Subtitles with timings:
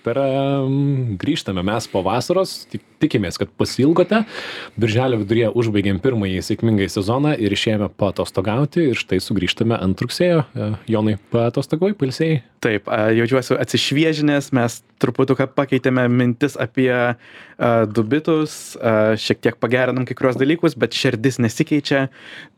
[0.02, 4.24] Taram, grįžtame mes po vasaros, tik, tikimės, kad pasilgote.
[4.74, 10.42] Birželio viduryje užbaigėm pirmąjį sėkmingai sezoną ir išėjome patostogauti ir štai sugrįžtame ant rugsėjo.
[10.59, 12.42] E, Jonai, patostogoj, pilsėjai?
[12.62, 16.05] Taip, a, jaučiuosi atsišviežinęs, mes truputuką pakeitėme
[16.42, 16.91] mintis apie
[17.59, 22.09] a, dubitus, a, šiek tiek pagerinom kai kurios dalykus, bet širdis nesikeičia,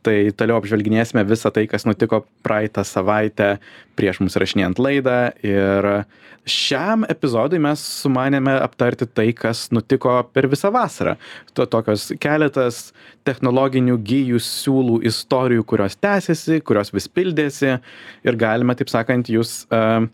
[0.02, 3.58] tai toliau apžvelginėsime visą tai, kas nutiko praeitą savaitę
[3.96, 5.18] prieš mūsų rašinėjant laidą.
[5.44, 6.06] Ir
[6.48, 11.16] šiam epizodui mes sumanėme aptarti tai, kas nutiko per visą vasarą.
[11.54, 12.92] To, tokios keletas
[13.24, 17.78] technologinių gyjų siūlų istorijų, kurios tęsiasi, kurios vis pildėsi.
[18.24, 20.04] Ir galime, taip sakant, jūs uh,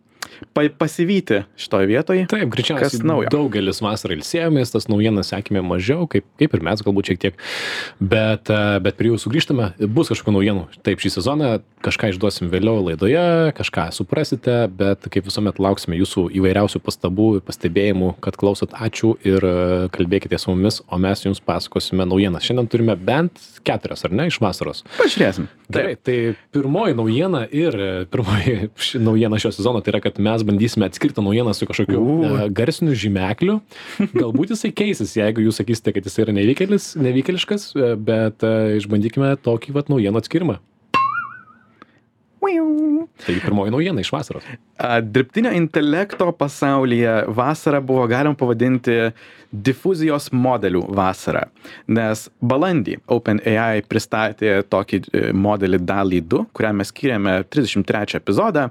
[0.56, 2.26] pa, pasivyti šitoje vietoje.
[2.30, 3.30] Taip, greičiausiai naujo?
[3.32, 7.44] daugelis vasarą ilsėjomės, tas naujienas sekėme mažiau, kaip, kaip ir mes galbūt šiek tiek,
[8.00, 10.66] bet, e, bet prie jų sugrįžtame, bus kažkokių naujienų.
[10.86, 11.52] Taip, šį sezoną
[11.84, 18.12] kažką išduosim vėliau laidoje, kažką suprasite, bet kaip visuomet lauksime jūsų įvairiausių pastabų ir pastebėjimų,
[18.24, 19.54] kad klausot, ačiū ir e,
[19.94, 22.44] kalbėkite su mumis, o mes jums pasakosime naujienas.
[22.46, 24.84] Šiandien turime bent keturias, ar ne, iš vasaros.
[24.98, 25.48] Pažiūrėsim.
[25.70, 26.16] Gerai, tai
[26.54, 28.70] pirmoji naujiena ir e, pirmoji
[29.06, 32.46] naujiena šio sezono tai yra, kad mes bandysime atskirti naujieną su kažkokiu uh.
[32.54, 33.60] garsiniu žymekliu.
[34.14, 39.36] Galbūt jisai keisis, jeigu jūs sakysite, kad jis yra nevykėlis, nevykėliškas, e, bet uh, išbandykime
[39.44, 40.60] tokį vat naujienų atskirimą.
[43.26, 44.44] Tai pirmoji naujiena iš vasaros.
[44.78, 48.96] A, Dirbtinio intelekto pasaulyje vasarą buvo galima pavadinti
[49.50, 51.42] difuzijos modelių vasarą,
[51.90, 58.70] nes balandį OpenAI pristatė tokį e, modelį DALI 2, kuriam mes skiriame 33 epizodą.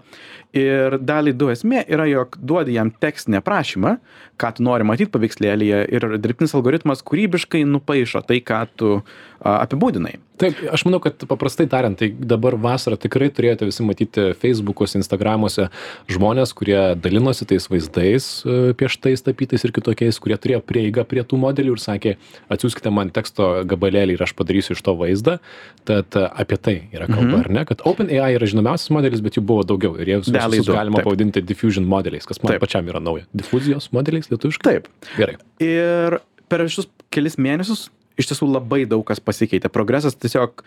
[0.57, 3.97] Ir DALI 2 esmė yra, jog duodi jam tekstinę prašymą,
[4.39, 10.15] ką tu nori matyti paveikslėlėje ir dirbtinis algoritmas kūrybiškai nupaišo tai, ką tu a, apibūdinai.
[10.39, 15.65] Taip, aš manau, kad paprastai tariant, tai dabar vasarą tikrai turėjote visi matyti Facebook'uose, Instagram'uose
[16.09, 21.41] žmonės, kurie dalinosi tais vaizdais e, pieštais tapytais ir kitokiais, kurie turėjo prieigą prie tų
[21.43, 22.15] modelių ir sakė,
[22.55, 25.37] atsiųskite man teksto gabalėlį ir aš padarysiu iš to vaizdą.
[25.85, 27.39] Tad e, apie tai yra kalba, Mhm.
[27.43, 27.65] ar ne?
[27.69, 30.95] Kad OpenAI yra žinomiausias modelis, bet jų buvo daugiau ir jie visus, Visus 2, galima
[31.01, 31.05] taip.
[31.09, 32.61] pavadinti diffusion modeliais, kas man Taip.
[32.61, 33.25] pačiam yra nauja.
[33.35, 34.63] Difuzijos modeliais lietuviškai?
[34.63, 34.87] Taip.
[35.17, 35.35] Gerai.
[35.59, 36.19] Ir
[36.49, 37.89] per šius kelis mėnesius
[38.19, 39.69] iš tiesų labai daug kas pasikeitė.
[39.71, 40.59] Progresas tiesiog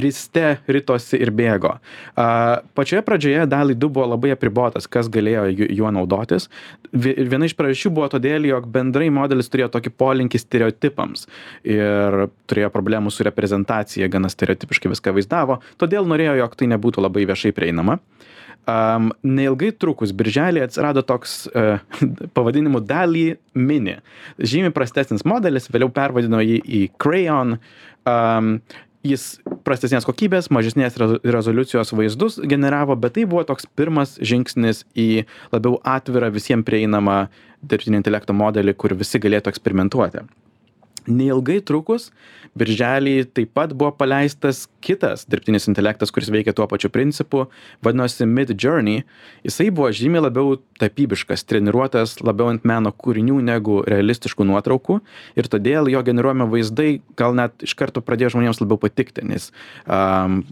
[0.00, 1.74] riste ritosi ir bėgo.
[2.74, 6.48] Pačioje pradžioje dalį 2 buvo labai apribotas, kas galėjo ju- juo naudotis.
[6.92, 11.26] Vi- Viena iš priežasčių buvo todėl, jog bendrai modelis turėjo tokį polinkį stereotipams
[11.62, 17.26] ir turėjo problemų su reprezentacija, gana stereotipiškai viską vaizdavo, todėl norėjo, jog tai nebūtų labai
[17.26, 17.98] viešai prieinama.
[18.64, 21.82] Um, neilgai trukus, birželį atsirado toks uh,
[22.36, 23.98] pavadinimu Dali Mini.
[24.40, 27.58] Žymiai prastesnis modelis, vėliau pervadino jį į Crayon.
[28.08, 28.56] Um,
[29.04, 29.26] jis
[29.68, 35.76] prastesnės kokybės, mažesnės rezo- rezoliucijos vaizdus generavo, bet tai buvo toks pirmas žingsnis į labiau
[35.84, 37.26] atvirą visiems prieinamą
[37.60, 40.24] dirbtinio intelekto modelį, kur visi galėtų eksperimentuoti.
[41.10, 42.08] Neilgai trukus,
[42.58, 47.46] birželį taip pat buvo paleistas kitas dirbtinis intelektas, kuris veikia tuo pačiu principu,
[47.84, 49.02] vadinosi Mid Journey.
[49.44, 55.00] Jisai buvo žymiai labiau tapybiškas, treniruotas labiau ant meno kūrinių negu realistiškų nuotraukų
[55.40, 59.50] ir todėl jo generuojami vaizdai gal net iš karto pradėjo žmonėms labiau patikti, nes
[59.84, 60.42] um,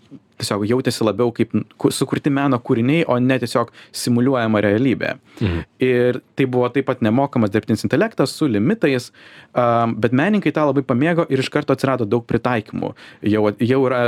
[0.42, 3.70] tiesiog jautėsi labiau kaip ku- sukurti meno kūriniai, o ne tiesiog
[4.02, 5.14] simuliuojama realybė.
[5.40, 5.64] Mhm.
[5.88, 9.10] Ir tai buvo taip pat nemokamas dirbtinis intelektas su limitais,
[9.54, 12.92] bet menininkai tą labai pamėgo ir iš karto atsirado daug pritaikymų.
[13.32, 14.02] Jau, jau yra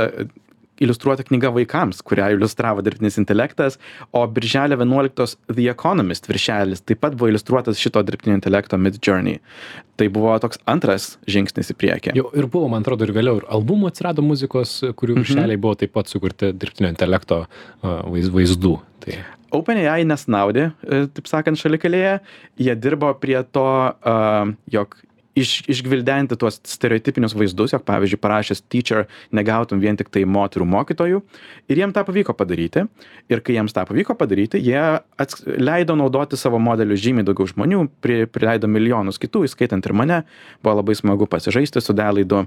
[0.81, 3.77] iliustruota knyga vaikams, kurią iliustravo dirbtinis intelektas,
[4.11, 9.39] o birželio 11 The Economist viršelis taip pat buvo iliustruotas šito dirbtinio intelekto Mid Journey.
[9.95, 12.15] Tai buvo toks antras žingsnis į priekį.
[12.19, 15.23] Jau ir buvo, man atrodo, ir vėliau ir albumų atsirado muzikos, kurių Mhm.
[15.23, 17.45] viršeliai buvo taip pat sukurti dirbtinio intelekto
[17.83, 18.79] vaiz- vaizdų.
[18.99, 19.13] Tai
[19.55, 22.19] OpenAI nesnaudė, e, taip sakant, šalikalėje.
[22.59, 23.93] Jie dirbo prie to,
[24.71, 24.97] jog
[25.35, 29.05] iš, išgvildenti tuos stereotipinius vaizdus, jog pavyzdžiui parašęs teacher
[29.35, 31.21] negautum vien tik tai moterų mokytojų.
[31.71, 32.85] Ir jiem tą pavyko padaryti.
[33.31, 34.79] Ir kai jiems tą pavyko padaryti, jie
[35.21, 40.23] ats, leido naudoti savo modelius žymiai daugiau žmonių, pri, prileido milijonus kitų, įskaitant ir mane.
[40.63, 42.45] Buvo labai smagu pasižaisti su dalaidu.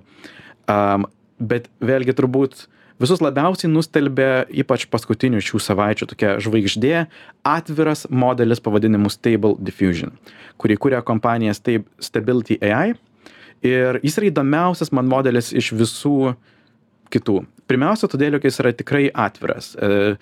[0.69, 1.07] Um,
[1.39, 2.67] bet vėlgi turbūt
[3.03, 7.07] visus labiausiai nustelbė ypač paskutinių šių savaičių tokia žvaigždė
[7.47, 10.15] atviras modelis pavadinimu Stable Diffusion,
[10.61, 12.97] kurį kuria kompanija Stab- Stability AI.
[13.67, 16.35] Ir jis yra įdomiausias man modelis iš visų
[17.13, 17.41] kitų.
[17.69, 19.73] Pirmiausia, todėl, jog jis yra tikrai atviras.
[19.77, 20.17] E,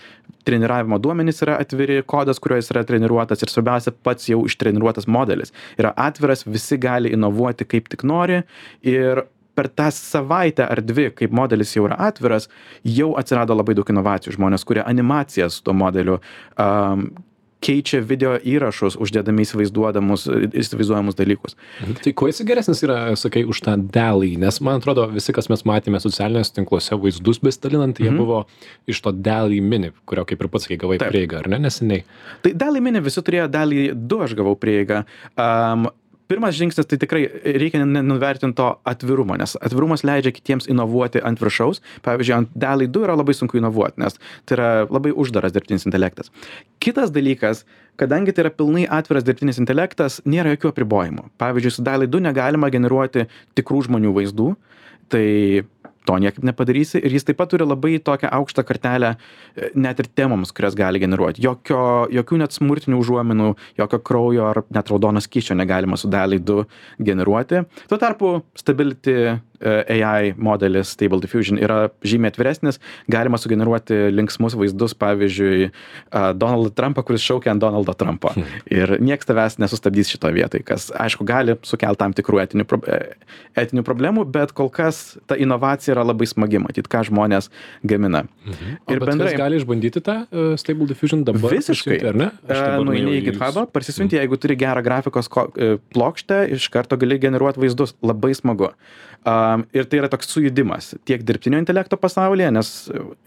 [0.47, 5.55] treniravimo duomenys yra atviri, kodas, kuriuo jis yra treniruotas ir svarbiausia, pats jau ištreniruotas modelis
[5.79, 8.43] yra atviras, visi gali inovuoti kaip tik nori
[8.87, 9.25] ir
[9.57, 12.51] per tą savaitę ar dvi, kaip modelis jau yra atviras,
[12.85, 14.37] jau atsirado labai daug inovacijų.
[14.37, 16.21] Žmonės kuria animacijas su tuo modeliu,
[16.61, 17.09] um,
[17.67, 21.57] keičia video įrašus, uždėdami įsivaizduojamus dalykus.
[22.05, 24.35] Tai kuo jis geresnis yra, sakai, už tą delį?
[24.45, 28.19] Nes man atrodo, visi, kas mes matėme socialiniuose tinkluose vaizdus besidalinant, jie Mhm.
[28.21, 28.45] buvo
[28.87, 31.11] iš to delį mini, kurio kaip ir pats sakai, gavai Taip.
[31.13, 32.05] prieigą, ar ne, neseniai?
[32.43, 35.05] Tai dalį mini visi turėjo, dalį du aš gavau prieigą.
[35.37, 35.89] Um,
[36.31, 37.25] pirmas žingsnis tai tikrai
[37.57, 41.83] reikia nenuvertinti to atvirumo, nes atvirumas leidžia kitiems inovuoti ant viršaus.
[42.07, 46.33] Pavyzdžiui, ant dalį 2 yra labai sunku inovuoti, nes tai yra labai uždaras dirbtinis intelektas.
[46.83, 47.65] Kitas dalykas,
[48.01, 51.29] kadangi tai yra pilnai atviras dirbtinis intelektas, nėra jokių apribojimų.
[51.41, 53.29] Pavyzdžiui, su dalį 2 negalima generuoti
[53.59, 54.51] tikrų žmonių vaizdų,
[55.13, 55.27] tai
[56.07, 60.11] to niekaip nepadarysi ir jis taip pat turi labai tokią aukštą kartelę e, net ir
[60.19, 61.43] temoms, kurias gali generuoti.
[61.45, 61.81] Jokio,
[62.15, 63.51] jokių net smurtinių užuominų,
[63.81, 66.65] jokio kraujo ar net raudono skyščio negalima su daliai 2
[67.11, 67.65] generuoti.
[67.91, 72.81] Tuo tarpu Stability AI modelis Stable Diffusion yra žymiai atviresnis,
[73.11, 75.71] galima sugeneruoti linksmus vaizdus, pavyzdžiui,
[76.11, 78.33] a, Donaldą Trumpą, kuris šaukia ant Donaldo Trumpo.
[78.71, 82.99] Ir niekas tavęs nesustabdys šito vietoj, kas, aišku, gali sukelti tam tikrų etinių, e,
[83.65, 87.49] etinių problemų, bet kol kas ta inovacija yra labai smagi, matyti, ką žmonės
[87.87, 88.25] gamina.
[88.87, 91.51] O Ir bendrai- gali išbandyti tą uh, Stable Diffusion dabar?
[91.57, 91.99] Visiškai.
[92.13, 92.31] Ar ne?
[92.47, 96.97] Nueini nuėjau į jūsų- GitHubą, parsisiunti, jeigu turi gerą grafikos ko- e, plokštę, iš karto
[97.01, 97.95] gali generuoti vaizdus.
[98.03, 98.73] Labai smagu.
[99.27, 99.46] Um,
[99.77, 102.73] ir tai yra toks sujudimas tiek dirbtinio intelekto pasaulyje, nes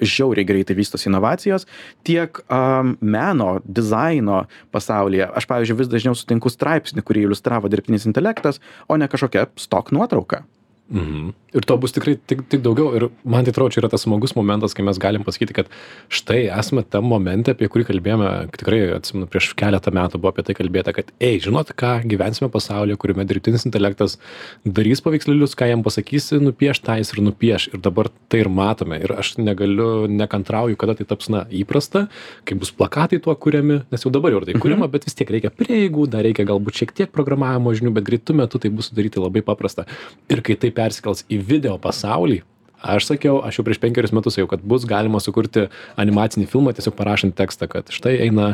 [0.02, 1.68] žiauriai greitai vystosi inovacijos,
[2.08, 4.44] tiek um, meno, dizaino
[4.76, 5.28] pasaulyje.
[5.40, 10.44] Aš, pavyzdžiui, vis dažniau sutinku straipsnį, kurį iliustravo dirbtinis intelektas, o ne kažkokia stok nuotrauka.
[10.90, 11.34] Mhm.
[11.54, 12.92] Ir to bus tikrai tik, tik daugiau.
[12.98, 15.70] Ir man tai atrodo, čia yra tas smagus momentas, kai mes galim pasakyti, kad
[16.14, 20.56] štai esame tam momente, apie kurį kalbėjome, tikrai atsimenu, prieš keletą metų buvo apie tai
[20.58, 24.18] kalbėta, kad, ei, žinot ką, gyvensime pasaulyje, kuriame dirbtinis intelektas
[24.66, 27.70] darys paveikslėlius, ką jam pasakysi, nupieš tą jis ir nupieš.
[27.74, 29.02] Ir dabar tai ir matome.
[29.02, 32.08] Ir aš negaliu, nekantrauju, kada tai taps, na, įprasta,
[32.46, 35.54] kai bus plakatai tuo kuriami, nes jau dabar jau tai kuriama, bet vis tiek reikia
[35.54, 39.42] prieigų, dar reikia galbūt šiek tiek programavimo žinių, bet greitų metų tai bus sudaryti labai
[39.46, 39.90] paprasta.
[40.30, 42.40] Ir kai tai persikels į video pasaulį,
[42.80, 45.66] aš sakiau, aš jau prieš penkerius metus jau, kad bus galima sukurti
[46.00, 48.54] animacinį filmą, tiesiog parašant tekstą, kad štai eina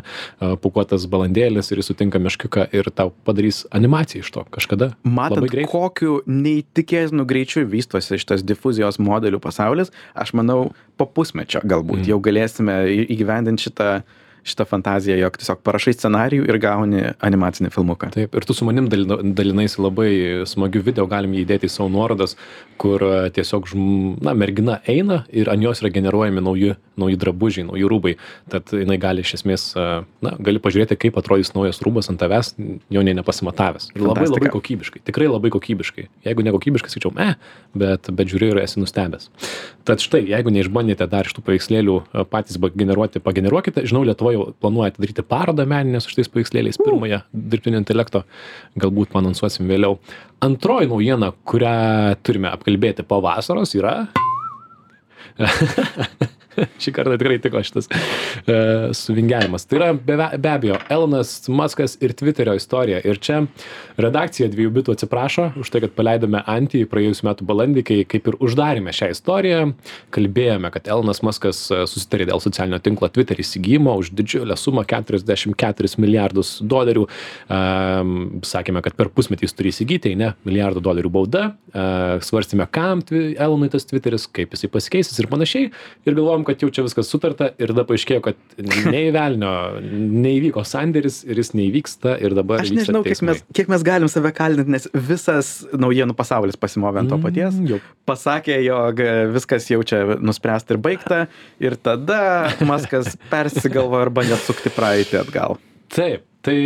[0.64, 4.88] pukuotas balandėlis ir jis sutinka meškiuką ir tau padarys animaciją iš to kažkada.
[5.06, 12.10] Matant, kokiu neįtikėtinu greičiu vystosi šitas difuzijos modelių pasaulis, aš manau, po pusmečio galbūt Mm.
[12.10, 13.90] jau galėsime į- įgyvendinti šitą,
[14.46, 18.12] šitą fantaziją, jog tiesiog parašai scenarijų ir gauni animacinį filmuką.
[18.14, 20.10] Taip, ir tu su manim dalina- dalinaisi labai
[20.46, 22.36] smagiu video, galim įdėti į savo nuorodas,
[22.78, 23.72] kur e, tiesiog,
[24.22, 28.14] na, mergina eina ir ant jos yra generuojami nauji, nauji drabužiai, nauji rūbai.
[28.54, 29.88] Tad jinai gali iš esmės, e,
[30.22, 32.54] na, gali pažiūrėti, kaip atrodys naujas rūbas ant tavęs,
[32.94, 33.90] jo nei nepasimatavęs.
[33.96, 34.54] Ir labai labai Fantastika.
[34.60, 36.08] kokybiškai, tikrai labai kokybiškai.
[36.30, 37.32] Jeigu nekokybiškai, sakyčiau, me,
[37.74, 39.32] bet, bet žiūri ir esi nustebęs.
[39.86, 43.86] Tad štai, jeigu neišbandėte dar iš tų paveikslėlių e, patys generuoti, pageneruokite.
[43.90, 48.24] Žinau, Lietuvoje jau planuoja atidaryti parodą meninę su šitais paveikslėliais, pirmąją dirbtinio intelekto,
[48.82, 49.98] galbūt panonsuosim vėliau.
[50.46, 51.76] Antroji naujiena, kurią
[52.26, 53.98] turime apkalbėti po vasaros, yra
[56.84, 58.58] Šį kartą tikrai tiko šitas e,
[58.96, 59.68] suvingiavimas.
[59.68, 63.02] Tai yra be, be abejo Elonas Muskas ir Twitterio istorija.
[63.06, 63.42] Ir čia
[64.02, 68.40] redakcija dviejų bitų atsiprašo už tai, kad paleidome antį praėjusiu metu balandį, kai kaip ir
[68.44, 69.62] uždarėme šią istoriją.
[70.16, 75.96] Kalbėjome, kad Elonas Muskas e, susitarė dėl socialinio tinklo Twitter įsigijimo už didžiulę sumą 44
[76.02, 77.08] milijardus dolerių.
[77.52, 81.46] Um, sakėme, kad per pusmetį jis turi įsigyti, ne milijardų dolerių bauda.
[81.76, 85.70] Uh, svarstėme, kam Elonui tas Twitteris, kaip jisai pasikeisis ir panašiai.
[86.06, 88.40] Ir galvojom, kad jau čia viskas sutarta ir tada paaiškėjo, kad
[88.90, 92.64] nei velnio neįvyko sandėris ir jis neįvyksta ir dabar...
[92.64, 97.14] Aš nežinau, kiek mes, kiek mes galim save kaltinti, nes visas naujienų pasaulis pasimovė ant
[97.14, 97.58] to paties.
[97.58, 97.82] Mm, jau.
[98.10, 99.02] Pasakė, jog
[99.36, 101.26] viskas jau čia nuspręsta ir baigta.
[101.64, 105.60] Ir tada Maskas persigalvo ir bandė atsukti praeitį atgal.
[105.96, 106.58] Taip, tai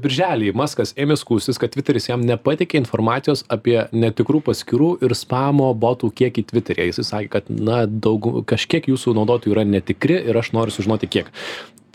[0.00, 6.12] birželį Maskas ėmė skūstis, kad Twitteris jam nepatikė informacijos apie netikrų paskirų ir spamo botų
[6.20, 6.88] kiekį Twitter'e.
[6.90, 11.32] Jis sakė, kad na, daug, kažkiek jūsų naudotojų yra netikri ir aš noriu sužinoti kiek.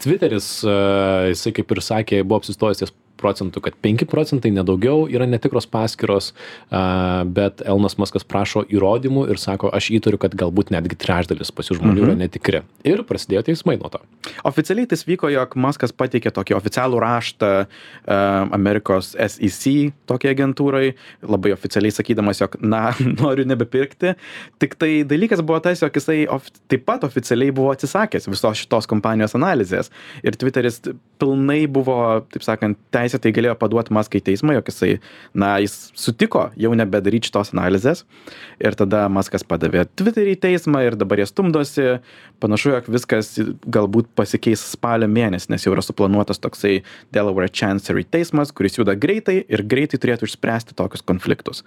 [0.03, 5.67] Tviteris jisai kaip ir sakė buvo apsistojęs ties procentų, kad 5 procentai nedaugiau yra netikros
[5.69, 6.31] paskyros,
[7.35, 11.79] bet Elnas Maskas prašo įrodymų ir sako, aš įtariu, kad galbūt netgi trečdalis pas jų
[11.81, 12.07] žmonių mhm.
[12.07, 12.63] yra netikri.
[12.87, 14.01] Ir prasidėjo teismai nuo to.
[14.47, 17.69] Oficialiai tas vyko, jog Maskas pateikė tokį oficialų raštą uh,
[18.55, 20.93] Amerikos SEC tokiai agentūrai,
[21.25, 22.89] labai oficialiai sakydamas, jog, na,
[23.21, 24.15] noriu nebepirkti.
[24.61, 28.89] Tik tai dalykas buvo tas, jog jisai of, taip pat oficialiai buvo atsisakęs visos šitos
[28.89, 29.88] kompanijos analizės.
[30.23, 30.81] Ir Twitteris
[31.19, 31.97] pilnai buvo,
[32.31, 34.91] taip sakant, teisėtai galėjo paduot Maską į teismą, jog jisai,
[35.37, 38.05] na, jis sutiko jau nebedaryti šitos analizės.
[38.63, 41.87] Ir tada Maskas padavė Twitterį į teismą ir dabar jie stumdosi.
[42.39, 43.33] Panašu, jog viskas
[43.67, 46.79] galbūt pasikeis spalio mėnesį, nes jau yra suplanuotas toksai
[47.15, 51.65] Delaware Chancery teismas, kuris juda greitai ir greitai turėtų išspręsti tokius konfliktus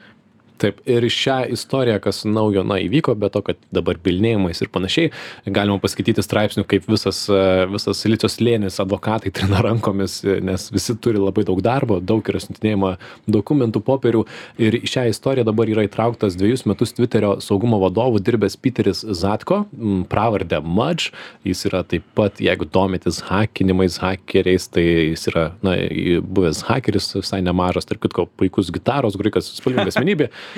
[0.63, 5.13] taip ir šią istoriją kas naujo na įvyko be to kad dabar bylinėjimais ir panašiai
[5.47, 7.25] galima paskaityti straipsnių kaip visas
[7.73, 12.97] visas silicio slėnis advokatai trina rankomis nes visi turi labai daug darbo daug yra siuntinėjama
[13.31, 14.25] dokumentų popierių.
[14.63, 19.65] Ir šią istoriją dabar yra įtrauktas dvejus metus tviterio saugumo vadovu dirbęs piteris zatko
[20.13, 21.13] pravarde mudge.
[21.47, 25.77] Jis yra taip pat jeigu domitės hakinimais hakeriais tai jis yra na
[26.23, 30.31] buvęs hakeris visai nemažas tarp kitko puikus gitaros grojikas spalvinga asmenybė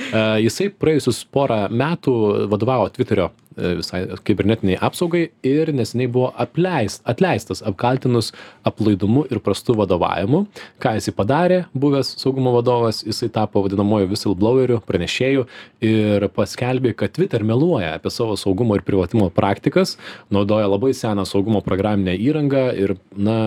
[0.44, 2.14] Jisai praėjusius porą metų
[2.52, 8.32] vadovavo Twitterio E, visai kibernetiniai apsaugai ir neseniai buvo apleist, atleistas apkaltinus
[8.66, 10.44] aplaidumu ir prastu vadovavimu.
[10.82, 15.46] Ką jisai padarė, buvęs saugumo vadovas, jisai tapo vadinamoju whistlebloweriu, pranešėju
[15.84, 19.96] ir paskelbė, kad Twitter meluoja apie savo saugumo ir privatimo praktikas,
[20.34, 23.38] naudoja labai seną saugumo programinę įrangą ir, na,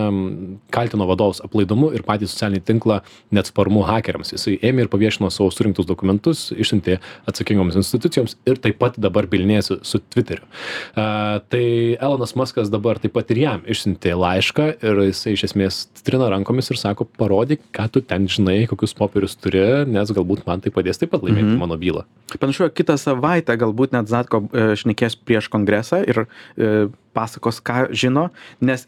[0.74, 3.00] kaltino vadovus aplaidumu ir patį socialinį tinklą
[3.34, 4.32] neatsparumu hakeriams.
[4.36, 6.98] Jisai ėmė ir paviešino savo surinktus dokumentus, išsiuntė
[7.28, 10.46] atsakingoms institucijoms ir taip pat dabar bilinėsi su su Twitteriu.
[10.94, 11.64] Uh, tai
[11.98, 16.70] Elonas Muskas dabar taip pat ir jam išsiuntė laišką ir jisai iš esmės trina rankomis
[16.72, 21.00] ir sako, parodyk, ką tu ten žinai, kokius popierius turi, nes galbūt man tai padės
[21.00, 21.64] taip pat laimėti mm -hmm.
[21.64, 22.04] mano bylą.
[22.38, 26.88] Panašu, kitą savaitę galbūt net Zatko e, šnekės prieš kongresą ir e,
[27.18, 28.28] pasakos, ką žino,
[28.62, 28.86] nes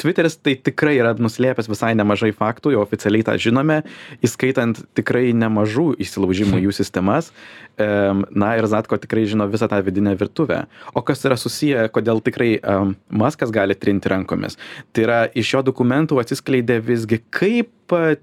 [0.00, 3.82] Twitteris tai tikrai yra nuslėpęs visai nemažai faktų, jau oficialiai tą žinome,
[4.24, 7.32] įskaitant tikrai nemažų įsilaužimų jų sistemas.
[7.76, 10.62] Na ir Zatko tikrai žino visą tą vidinę virtuvę.
[10.96, 14.56] O kas yra susiję, kodėl tikrai um, Maskas gali trinti rankomis?
[14.96, 17.72] Tai yra iš jo dokumentų atsiskleidė visgi, kaip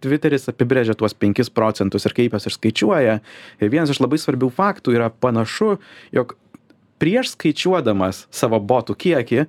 [0.04, 3.20] Twitteris apibrėžia tuos 5 procentus ir kaip jas išskaičiuoja.
[3.62, 5.78] Ir vienas iš labai svarbių faktų yra panašu,
[6.16, 6.34] jog
[7.04, 9.42] prieš skaičiuodamas savo botų kiekį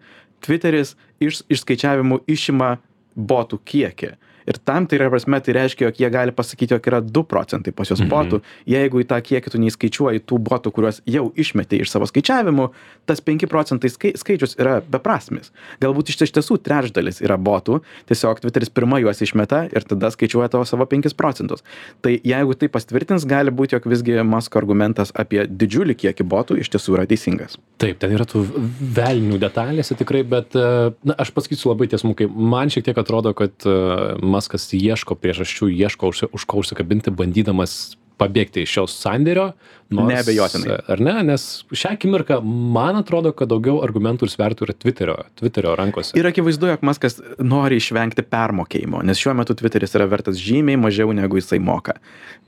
[0.42, 2.72] tviteris iš išskaičiavimų išima
[3.14, 4.10] botų kiekį
[4.46, 7.90] ir tam tikra prasme tai reiškia jog jie gali pasakyti jog yra du procentai pas
[7.90, 8.40] juos botų.
[8.40, 8.42] Mhm.
[8.74, 12.68] jeigu į tą kiekį tu neįskaičiuoji tų botų kuriuos jau išmetei iš savo skaičiavimų
[13.06, 15.50] tas penki procentai skai skaičius yra beprasmis.
[15.82, 20.64] Galbūt iš tiesų trečdalis yra botų tiesiog tviteris pirma juos išmeta ir tada skaičiuoja tavo
[20.68, 21.64] savo penkis procentus.
[22.04, 26.72] Tai jeigu tai pasitvirtins gali būt jog visgi masko argumentas apie didžiulį kiekį botų iš
[26.74, 27.58] tiesų yra teisingas.
[27.80, 28.44] Taip ten yra tų
[28.96, 32.28] velnių detalėse tikrai bet na aš pasakysiu labai tiesmukai.
[32.28, 33.66] Man šiek tiek atrodo kad
[34.34, 39.48] maskas ieško priežasčių ieško už, už ko užsikabinti bandydamas pabėgti iš šios sandėrio.
[39.94, 40.76] Nors, Neabejotinai.
[40.90, 41.14] Ar ne?
[41.28, 46.14] Nes šią akimirką man atrodo, kad daugiau argumentų ir svertų yra Twitterio, Twitterio rankose.
[46.18, 51.14] Ir akivaizdu, jog Maskas nori išvengti permokėjimo, nes šiuo metu Twitteris yra vertas žymiai mažiau
[51.16, 51.98] negu jisai moka.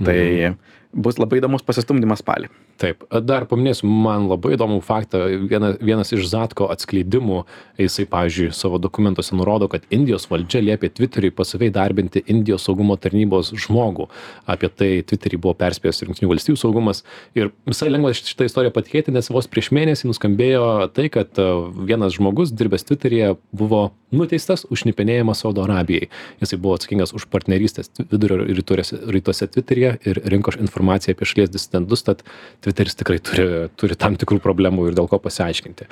[0.03, 0.59] Tai mhm.
[1.07, 6.27] bus labai įdomus pasistumdymas spalį taip dar paminėsiu man labai įdomų faktą viena vienas iš
[6.31, 7.43] zatko atskleidimų
[7.81, 13.53] jisai pavyzdžiui savo dokumentuose nurodo kad indijos valdžia liepė tviteriui pastoviai darbinti indijos saugumo tarnybos
[13.67, 14.09] žmogų.
[14.49, 17.03] Apie tai tviterį buvo perspėjęs ir jungtinių valstijų saugumas.
[17.39, 20.67] Ir visai lengva šitą istoriją patikėti nes vos prieš mėnesį nuskambėjo
[20.97, 21.49] tai kad e,
[21.89, 26.11] vienas žmogus dirbęs tviteryje buvo nuteistas už šnipinėjimą saudo arabijai.
[26.43, 32.05] Jisai buvo atsakingas už partnerystes vidurio rytuose rytuose tviteryje ir rinko informaciją apie šalies disidentus.
[32.07, 32.23] Tad
[32.67, 33.47] tviteris tikrai turi
[33.79, 35.87] turi tam tikrų problemų ir dėl ko pasiaiškinti.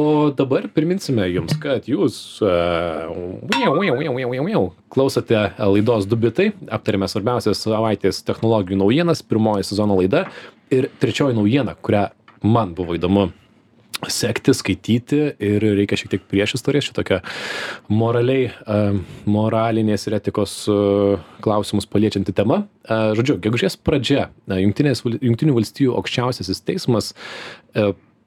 [0.00, 2.16] O dabar priminsime jums kad jūs
[4.94, 10.24] klausote laidos du bitai aptariame svarbiausias savaitės technologijų naujienas pirmoji sezono laida
[10.72, 12.08] ir trečioji naujiena kurią
[12.44, 13.28] man buvo įdomu
[14.10, 17.20] sekti, skaityti ir reikia šiek tiek priešistorės, šitokia
[17.92, 18.50] moraliai,
[19.30, 20.56] moralinės ir etikos
[21.44, 22.64] klausimus paliečianti tema.
[22.88, 27.14] Žodžiu, gegužės pradžia Junktinių valstybių aukščiausiasis teismas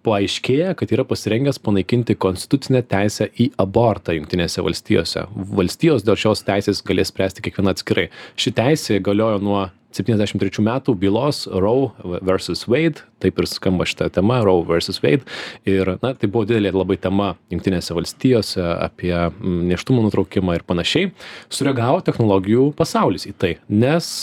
[0.07, 5.25] paaiškėja, kad yra pasirengęs panaikinti konstitucinę teisę į abortą Junktinėse valstijose.
[5.35, 8.07] Valstijos dėl šios teisės galės spręsti kiekviena atskirai.
[8.39, 9.65] Ši teisė galiojo nuo
[9.97, 12.65] 73 metų bylos Roe vs.
[12.71, 15.01] Wade, taip ir skamba šitą temą, Roe vs.
[15.03, 15.25] Wade.
[15.67, 21.11] Ir na, tai buvo didelė labai tema Junktinėse valstijose apie mm, neštumo nutraukimą ir panašiai.
[21.53, 24.13] Sureagavo technologijų pasaulis į tai, nes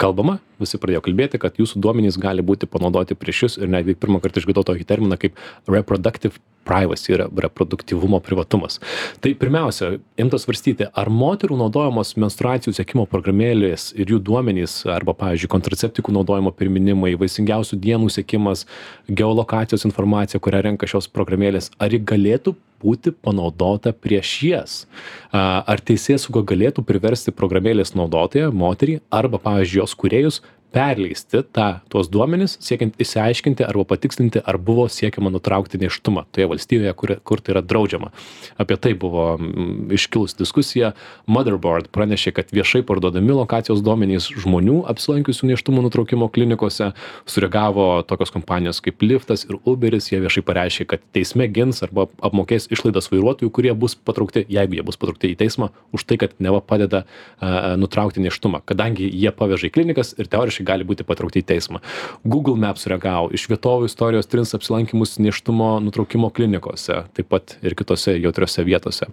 [0.00, 4.20] kalbama, visi pradėjo kalbėti, kad jūsų duomenys gali būti panaudoti prieš jūs ir netgi pirmą
[4.22, 5.38] kartą išgirdau tokį terminą kaip
[5.68, 8.78] reproductive privacy yra reproduktyvumo privatumas.
[9.20, 15.50] Tai pirmiausia, imtas svarstyti, ar moterų naudojamos menstruacijų sekimo programėlės ir jų duomenys, arba, pavyzdžiui,
[15.50, 18.66] kontraceptikų naudojimo priminimai, vaisingiausių dienų sekimas,
[19.08, 24.78] geolokacijos informacija, kurią renka šios programėlės, ar ji galėtų būti panaudota prieš jas.
[25.32, 30.40] Ar teisėsauga galėtų priversti programėlės naudotoją, moterį, arba, pavyzdžiui, jos kuriejus
[30.72, 36.94] perleisti tą tuos duomenis siekiant išsiaiškinti arba patikslinti ar buvo siekiama nutraukti nėštumą toje valstybėje
[36.98, 38.10] kur kur tai yra draudžiama.
[38.60, 40.92] Apie tai buvo mm, iškilus diskusija.
[41.30, 46.92] Motherboard pranešė kad viešai parduodami lokacijos duomenys žmonių apsilankiusių nėštumo nutraukimo klinikose
[47.30, 50.10] sureagavo tokios kompanijos kaip liftas ir uberis.
[50.12, 54.86] Jie viešai pareiškė kad teisme gins arba apmokės išlaidas vairuotojų kurie bus patraukti jeigu jie
[54.86, 57.04] bus patraukti į teismą už tai kad neva padeda
[57.40, 58.62] a nutraukti nėštumą.
[58.68, 61.80] Kadangi jie paveža į klinikas ir teoriškai piliečiai gali būti patraukti į teismą.
[62.24, 68.18] Google Maps reagavo, iš vietovių istorijos trins apsilankimus neštumo nutraukimo klinikose, taip pat ir kitose
[68.20, 69.08] jautriose vietose.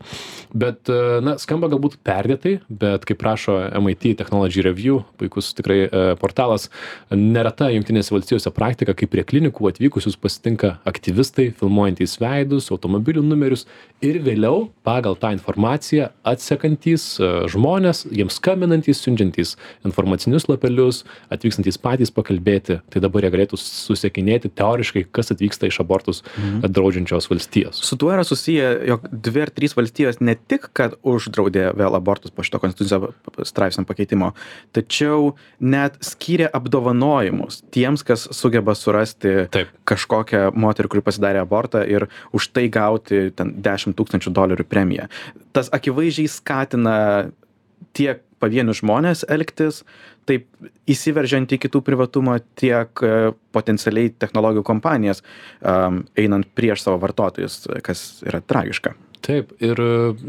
[0.54, 6.16] Bet, e, na, skamba galbūt perdėtai, bet kaip prašo MIT Technology Review, puikus tikrai e,
[6.20, 6.70] portalas,
[7.12, 13.66] nereta Junktinėse valstijose praktika, kai prie klinikų atvykusius pasitinka aktyvistai, filmuojantys veidus, automobilių numerius
[14.02, 19.56] ir vėliau pagal tą informaciją atsekantys e, žmonės, jiems skambinantys, siunčiantys
[19.88, 21.04] informacinius lapelius,
[21.38, 26.68] atvykstantys patys pakalbėti, tai dabar jie galėtų susiekinėti teoriškai, kas atvyksta iš abortus mhm.
[26.74, 27.82] draudžiančios valstijos.
[27.86, 32.34] Su tuo yra susiję, jog dvi ar trys valstijos ne tik, kad uždraudė vėl abortus
[32.34, 33.16] po šito konstitucijos
[33.48, 34.34] straipsnio pakeitimo,
[34.76, 39.74] tačiau net skyrė apdovanojimus tiems, kas sugeba surasti Taip.
[39.88, 45.08] kažkokią moterį, kuri pasidarė abortą ir už tai gauti 10 tūkstančių dolerių premiją.
[45.56, 46.98] Tas akivaizdžiai skatina
[47.98, 49.84] tiek pavienius žmones elgtis
[50.28, 50.48] taip
[50.90, 55.24] įsiveržiant į kitų privatumą, tiek e, potencialiai technologijų kompanijas
[55.64, 58.94] einant prieš savo vartotojus, kas yra tragiška.
[59.26, 59.80] Taip, ir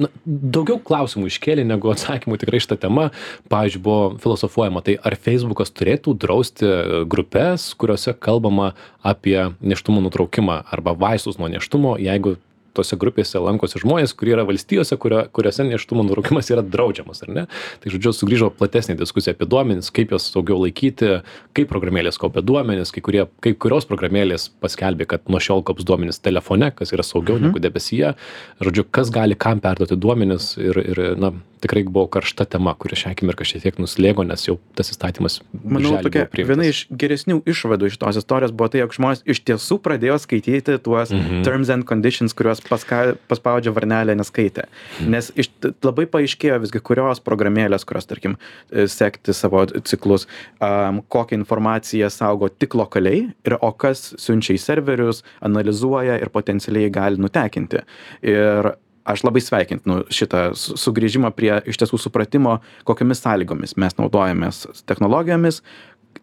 [0.00, 3.08] na, daugiau klausimų iškėlė negu atsakymų tikrai šitą temą.
[3.52, 6.70] Pavyzdžiui, buvo filosofuojama, tai ar Facebookas turėtų drausti
[7.10, 8.72] grupės, kuriuose kalbama
[9.06, 12.38] apie neštumo nutraukimą arba vaistus nuo neštumo, jeigu
[12.78, 17.44] tose grupėse lankosi žmonės kurie yra valstijose kurio kuriose nėštumo nutraukimas yra draudžiamas ar ne
[17.82, 21.18] tai žodžiu sugrįžo platesnė diskusija apie duomenis kaip juos saugiau laikyti
[21.58, 26.22] kaip programėlės kaupia duomenis kai kurie kai kurios programėlės paskelbė kad nuo šiol kaups duomenis
[26.24, 27.50] telefone kas yra saugiau mhm.
[27.50, 28.14] negu debesyje
[28.62, 33.12] žodžiu kas gali kam perduoti duomenis ir ir na tikrai buvo karšta tema kuri šią
[33.14, 37.98] akimirką šiek tiek nuslėgo nes jau tas įstatymas manau tokia viena iš geresnių išvadų iš
[38.02, 41.42] tos istorijos buvo tai jog žmonės iš tiesų pradėjo skaityti tuos mhm.
[41.46, 45.10] terms and conditions kuriuos paska paspaudžia varnelę neskaitė mhm.
[45.14, 45.50] nes iš
[45.84, 48.38] labai paaiškėjo visgi kurios programėlės kurios tarkim
[48.70, 50.28] e, sekti savo ciklus
[50.64, 56.92] am kokią informaciją saugo tik lokaliai ir o kas siunčia į serverius analizuoja ir potencialiai
[56.94, 57.84] gali nutekinti
[58.26, 58.72] ir
[59.08, 65.62] aš labai sveikintinu šitą sugrįžimą prie iš tiesų supratimo kokiomis sąlygomis mes naudojamės technologijomis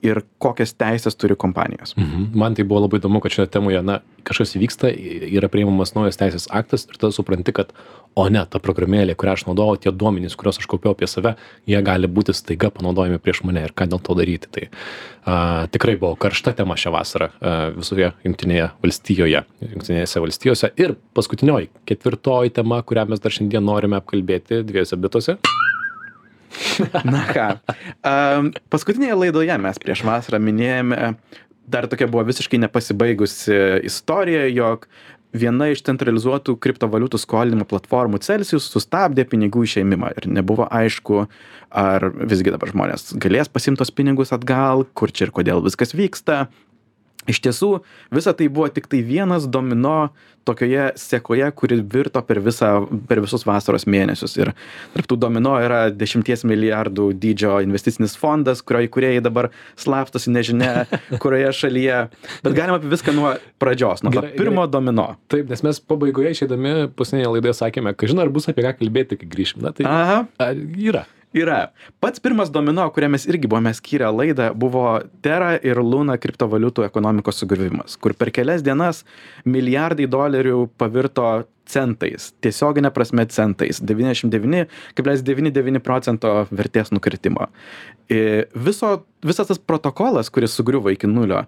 [0.06, 1.95] ir kokias teises turi kompanijos.
[1.98, 2.28] Mhm.
[2.38, 4.91] Man tai buvo labai įdomu, kad šioje temoje, na, kažkas įvyksta,
[5.38, 7.71] yra priimamas naujas teisės aktas ir tada supranti, kad,
[8.15, 11.36] o ne, ta programėlė, kurią aš naudojau, tie duomenys, kuriuos aš kaupiau apie save,
[11.69, 14.52] jie gali būti staiga panaudojami prieš mane ir ką dėl to daryti.
[14.56, 14.67] Tai
[15.26, 15.36] a,
[15.71, 20.74] tikrai buvo karšta tema šią vasarą a, visoje jungtinėje valstijoje, jungtinėse valstijose.
[20.82, 25.39] Ir paskutinioji, ketvirtoji tema, kurią mes dar šiandien norime apkalbėti dviejose bitose.
[27.15, 27.47] Na ką,
[28.05, 31.15] um, paskutinėje laidoje mes prieš vasarą minėjome,
[31.65, 34.87] dar tokia buvo visiškai nepasibaigusi istorija, jog
[35.35, 41.25] viena iš centralizuotų kriptovaliutų skolinimo platformų Celsius sustabdė pinigų išėmimą ir nebuvo aišku,
[41.75, 46.45] ar visgi dabar žmonės galės pasimti tos pinigus atgal, kur čia ir kodėl viskas vyksta
[47.29, 47.71] iš tiesų
[48.13, 50.11] visa tai buvo tiktai vienas domino
[50.45, 52.69] tokioje sekoje kuri virto per visą
[53.09, 54.35] per visus vasaros mėnesius.
[54.38, 54.51] Ir
[54.93, 59.49] tarp tų domino yra dešimties milijardų dydžio investicinis fondas kurio įkūrėjai dabar
[59.81, 60.85] slapstosi nežinia
[61.23, 62.03] kurioje šalyje.
[62.45, 65.15] Bet galima apie viską nuo pradžios nuo to pirmo domino.
[65.33, 69.31] Taip nes mes pabaigoje išeidami paskutinėje laidoje sakėme kažin ar bus apie ką kalbėti kai
[69.33, 69.65] grįšim.
[69.65, 70.23] Na tai aha.
[70.77, 71.74] yra Yra.
[72.00, 74.86] Pats pirmas domino, kurią mes irgi buvome skyrę laidą, buvo
[75.26, 79.04] Terra ir Luna kriptovaliutų ekonomikos sugriuvimas, kur per kelias dienas
[79.43, 81.28] milijardai dolerių pavirto
[81.69, 87.43] centais, tiesioginė prasme centais, 99,99 procento vertės nukritimo.
[88.12, 91.45] Ir viso, visas tas protokolas, kuris sugriuvo iki nulio,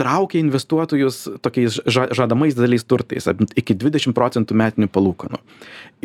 [0.00, 3.26] traukia investuotojus tokiais ža žadamais dideliais turtais
[3.60, 5.40] iki 20 procentų metinių palūkanų.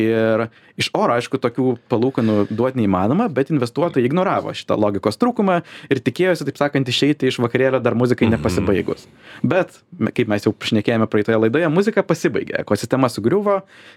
[0.02, 6.02] Ir iš oro, aišku, tokių palūkanų duoti neįmanoma, bet investuotojai ignoravo šitą logikos trūkumą ir
[6.04, 9.08] tikėjosi, taip sakant, išeiti iš vakarėlio dar muzikai nepasibaigus.
[9.44, 9.80] Bet,
[10.12, 13.44] kaip mes jau šnekėjome praeitoje laidoje, muzika pasibaigė, ekosistema sugriuvo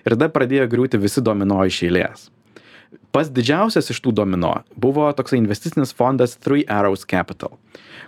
[0.05, 2.29] ir tada pradėjo griūti visi domino iš eilės.
[3.13, 7.57] Pats didžiausias iš tų domino buvo toksai investicinis fondas Three Arrows Capital,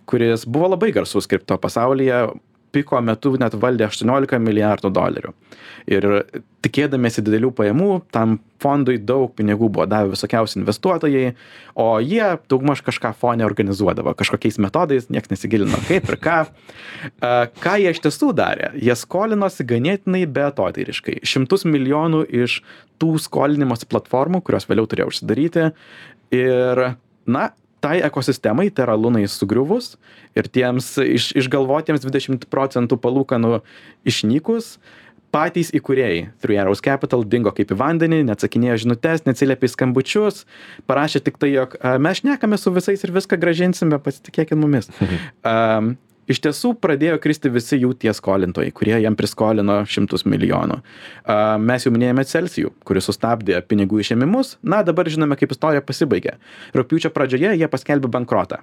[0.08, 2.28] kuris buvo labai garsus kripto pasaulyje,
[2.72, 5.34] piko metu net valdė 18 milijardų dolerių.
[5.90, 6.06] Ir
[6.64, 11.32] tikėdamėsi didelių pajamų, tam fondui daug pinigų buvo davę visokiausi investuotojai,
[11.80, 16.38] o jie daugmaž kažką fonė organizuodavo, kažkokiais metodais, niekas nesigilino kaip ir ką.
[17.64, 18.74] Ką jie iš tiesų darė?
[18.76, 21.20] Jie skolinosi ganėtinai beatodairiškai.
[21.26, 22.60] Šimtus milijonų iš
[23.00, 25.70] tų skolinimosi platformų, kurios vėliau turėjo užsidaryti.
[26.36, 26.84] Ir,
[27.26, 29.94] na, tai ekosistemai Terra Lunai sugriuvus
[30.36, 33.60] ir tiems iš, išgalvotiems 20 procentų palūkanų
[34.08, 34.76] išnykus,
[35.34, 40.44] patys įkūrėjai Three Arrows Capital dingo kaip į vandenį, neatsakinėjo žinutės, neatsiliepė į skambučius,
[40.90, 44.90] parašė tik tai, jog mes šnekame su visais ir viską gražinsime, pasitikėkit mumis.
[45.46, 45.94] um,
[46.30, 50.80] iš tiesų pradėjo kristi visi jų tie skolintojai, kurie jam priskolino šimtus milijonų.
[51.62, 56.36] Mes jau minėjome Celsijų, kuris sustabdė pinigų išėmimus, na dabar žinome, kaip istorija pasibaigė.
[56.76, 58.62] Rūpiučio pradžioje jie paskelbė bankrotą.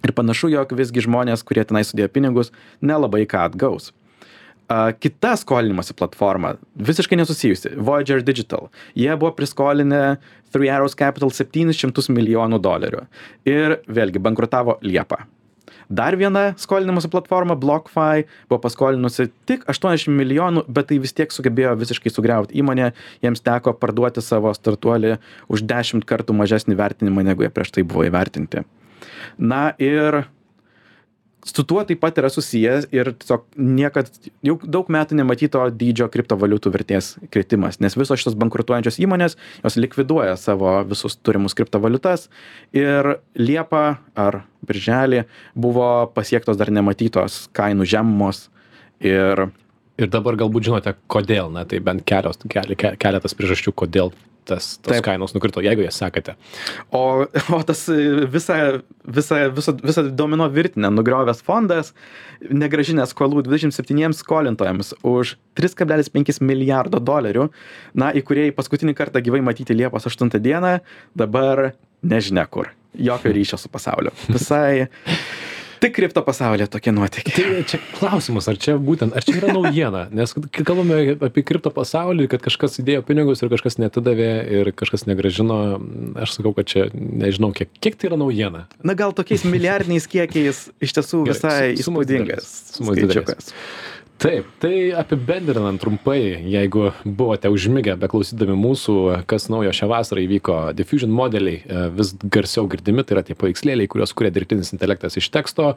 [0.00, 3.90] Ir panašu, jog visgi žmonės, kurie tenai sudėjo pinigus, nelabai ką atgaus.
[5.02, 8.68] Kita skolinimosi platforma, visiškai nesusijusi, Voyager Digital.
[8.94, 10.20] Jie buvo priskolinę
[10.54, 13.02] Three Arrows Capital 700 milijonų dolerių.
[13.50, 15.24] Ir vėlgi bankrutavo Liepą.
[15.90, 21.72] Dar viena skolinimosi platforma, BlockFi, buvo paskolinusi tik 80 milijonų, bet tai vis tiek sugebėjo
[21.80, 22.92] visiškai sugriauti įmonę,
[23.26, 25.16] jiems teko parduoti savo startuolį
[25.50, 28.62] už 10 kartų mažesnį vertinimą, negu jie prieš tai buvo įvertinti.
[29.42, 30.22] Na ir
[31.46, 34.10] su tuo taip pat yra susijęs ir tiesiog niekad
[34.44, 40.36] jau daug metų nematyto dydžio kriptovaliutų vertės kritimas nes visos šitos bankrutuojančios įmonės jos likviduoja
[40.40, 42.28] savo visus turimus kriptovaliutas
[42.76, 45.24] ir liepą ar birželį
[45.54, 48.48] buvo pasiektos dar nematytos kainų žemumos
[49.00, 49.48] ir
[50.00, 54.14] Ir dabar galbūt žinote, kodėl, na tai bent kelios, keli, keletas priežasčių, kodėl
[54.50, 55.04] tas, tas Taip.
[55.06, 56.34] kainos nukrito, jeigu jas sekate.
[56.94, 57.24] O,
[57.56, 57.84] o tas
[58.32, 58.58] visą,
[59.04, 61.94] visą, visą, visą domino virtinę nugriovęs fondas,
[62.50, 67.48] negražinęs skolų 27 skolintojams už 3,5 milijardo dolerių,
[67.94, 70.78] na, į kurie paskutinį kartą gyvai matyti Liepos 8 dieną,
[71.18, 71.70] dabar
[72.02, 72.72] nežinia kur.
[72.98, 74.10] Jokio ryšio su pasauliu.
[74.28, 74.88] Visai
[75.80, 77.34] tik kripto pasaulyje tokie nuotykiai.
[77.36, 81.72] Tai čia klausimas, ar čia būtent, ar čia yra naujiena, nes kai kalbame apie kripto
[81.74, 85.60] pasaulį, kad kažkas įdėjo pinigus ir kažkas netidavė ir kažkas negražino,
[86.20, 88.66] aš sakau, kad čia nežinau, kiek, kiek tai yra naujiena.
[88.84, 92.50] Na gal tokiais milijardiniais kiekiais iš tiesų visai įspūdingas.
[92.76, 93.54] Skaičiukas.
[94.20, 98.96] Taip, tai apibendrinant trumpai, jeigu buvote užmigę beklausydami mūsų,
[99.30, 103.88] kas naujo šią vasarą įvyko, diffusion modeliai e, vis garsiau girdimi, tai yra tie paveikslėliai,
[103.88, 105.70] kuriuos kuria dirbtinis intelektas iš teksto.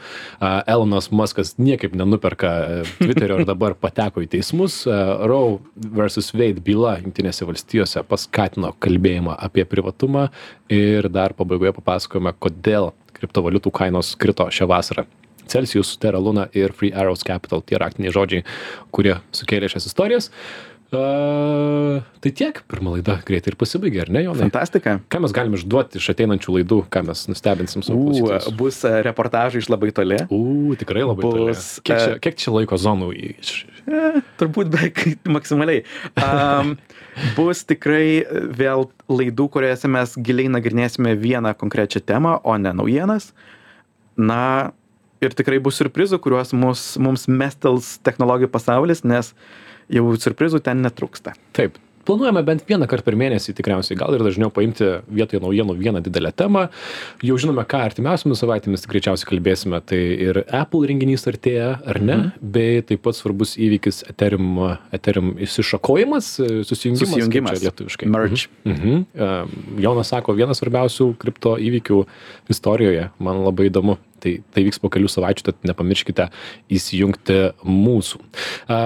[0.44, 4.82] Elonas Muskas niekaip nenuperka e, Twitterio ir dabar pateko į teismus.
[4.92, 6.34] E, Roe vs.
[6.36, 10.28] Wade byla Junktinėse valstijose paskatino kalbėjimą apie privatumą
[10.68, 15.08] ir dar pabaigoje papasakojome, kodėl kriptovaliutų kainos krito šią vasarą.
[15.52, 18.46] Celsius, Terra Luna ir Free Arrows Capital, tie raktiniai žodžiai,
[18.96, 20.32] kurie sukėlė šias istorijas.
[20.94, 24.44] Uh, tai tiek, pirma laida greitai ir pasibaigė, ar ne, Jonai?
[24.46, 25.00] Fantastika.
[25.10, 28.52] Ką mes galime išduoti iš ateinančių laidų, ką mes nustebinsim su mumis?
[28.60, 30.20] Bus e, reportažai iš labai toli.
[30.30, 31.56] U, tikrai labai bus, toli.
[31.90, 33.10] Kiek čia, e, kiek čia laiko zonų?
[33.32, 33.56] Iš...
[33.90, 34.04] E,
[34.38, 35.02] turbūt beveik
[35.40, 35.82] maksimaliai.
[36.14, 36.76] Um,
[37.40, 38.22] bus tikrai
[38.54, 43.32] vėl laidų, kuriuose mes giliai nagrinėsime vieną konkrečią temą, o ne naujienas.
[44.14, 44.76] Na,
[45.24, 49.34] ir tikrai bus siurprizų, kuriuos mus, mums mestels technologijų pasaulis, nes
[49.92, 51.36] jau siurprizų ten netrūksta.
[51.58, 51.80] Taip.
[52.04, 56.34] Planuojame bent vieną kartą per mėnesį tikriausiai, gal ir dažniau paimti vietoje naujienų vieną didelę
[56.36, 56.66] temą.
[57.24, 59.80] Jau žinome, ką artimiausiamis savaitėmis greičiausiai kalbėsime.
[59.88, 62.18] Tai ir Apple renginys artėja, ar ne?
[62.18, 62.50] Mm.
[62.58, 64.60] Bei taip pat svarbus įvykis Ethereum,
[64.92, 66.34] Ethereum įsišakojimas,
[66.68, 67.14] susijungimas.
[67.14, 67.64] Susijungimas.
[67.64, 68.12] Lietuviškai.
[68.12, 68.50] Merge.
[68.68, 69.06] Mhm.
[69.16, 69.80] Mhm.
[69.88, 72.04] Jonas sako, vienas svarbiausių kripto įvykių
[72.52, 73.14] istorijoje.
[73.24, 76.28] Man labai įdomu tai tai vyks po kelių savaičių tad nepamirškite
[76.74, 78.22] įsijungti mūsų.
[78.72, 78.80] A,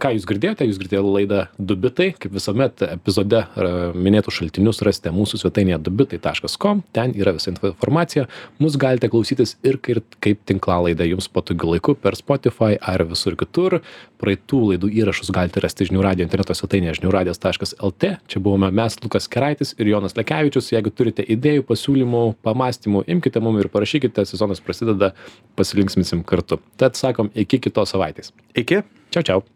[0.00, 0.66] ką jūs girdėjote?
[0.68, 6.82] Jūs girdėjote laidą du bitai kaip visuomet epizode a, minėtus šaltinius rasite mūsų svetainėje dubitai.com
[6.96, 8.26] ten yra visa informacija.
[8.62, 10.16] Mus galite klausytis ir kaip,
[10.48, 13.80] tinklalaidę jums patogiu laiku per Spotify ar visur kitur.
[14.18, 19.74] Praeitų laidų įrašus galite rasti žinių radio interneto svetainėje žiniųradijas.lt čia buvome mes Lukas Keraitis
[19.78, 20.72] ir Jonas Lekevičius.
[20.74, 25.12] Jeigu turite idėjų pasiūlymų pamastymų imkite mum ir parašykite sezonas prasideda
[25.58, 28.82] pasilinksminsim kartu tad sakom iki kitos savaitės Iki.
[29.14, 29.46] čiau čiau